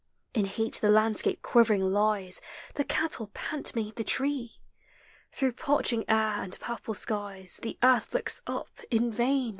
[0.33, 2.41] In heat the landscape quivering lies;
[2.73, 4.53] The cattle pant beneath the tree;
[5.31, 9.49] Through parching air ami purple skies The earth looks up, i" vain.